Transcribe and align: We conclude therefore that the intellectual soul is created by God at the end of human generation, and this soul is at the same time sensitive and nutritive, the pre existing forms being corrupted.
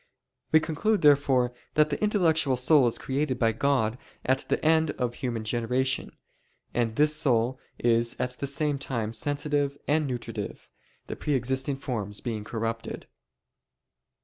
We 0.51 0.59
conclude 0.59 1.03
therefore 1.03 1.53
that 1.75 1.91
the 1.91 2.01
intellectual 2.03 2.57
soul 2.57 2.87
is 2.87 2.97
created 2.97 3.37
by 3.37 3.51
God 3.51 3.99
at 4.25 4.39
the 4.49 4.59
end 4.65 4.89
of 4.97 5.13
human 5.13 5.43
generation, 5.43 6.17
and 6.73 6.95
this 6.95 7.15
soul 7.15 7.59
is 7.77 8.15
at 8.19 8.39
the 8.39 8.47
same 8.47 8.79
time 8.79 9.13
sensitive 9.13 9.77
and 9.87 10.07
nutritive, 10.07 10.71
the 11.05 11.15
pre 11.15 11.35
existing 11.35 11.77
forms 11.77 12.19
being 12.19 12.43
corrupted. 12.43 13.05